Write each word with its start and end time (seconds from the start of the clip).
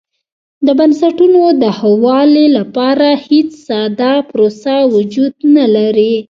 د 0.65 0.67
بنسټونو 0.79 1.41
د 1.61 1.63
ښه 1.77 1.89
والي 2.03 2.45
لپاره 2.57 3.07
هېڅ 3.27 3.49
ساده 3.67 4.13
پروسه 4.29 4.75
وجود 4.95 5.33
نه 5.55 5.65
لري. 5.75 6.13